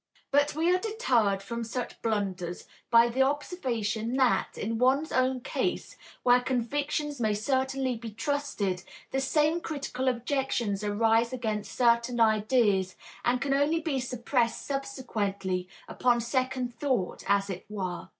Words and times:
But 0.31 0.55
we 0.55 0.73
are 0.73 0.79
deterred 0.79 1.43
from 1.43 1.63
such 1.63 2.01
blunders 2.01 2.65
by 2.89 3.07
the 3.07 3.21
observation 3.21 4.15
that, 4.15 4.57
in 4.57 4.79
one's 4.79 5.11
own 5.11 5.41
case, 5.41 5.95
where 6.23 6.41
convictions 6.41 7.19
may 7.21 7.35
certainly 7.35 7.97
be 7.97 8.09
trusted, 8.09 8.81
the 9.11 9.21
same 9.21 9.61
critical 9.61 10.07
objections 10.07 10.83
arise 10.83 11.33
against 11.33 11.75
certain 11.77 12.19
ideas, 12.19 12.95
and 13.23 13.39
can 13.39 13.53
only 13.53 13.79
be 13.79 13.99
suppressed 13.99 14.65
subsequently, 14.65 15.69
upon 15.87 16.19
second 16.19 16.73
thought, 16.73 17.23
as 17.29 17.47
it 17.51 17.67
were. 17.69 18.07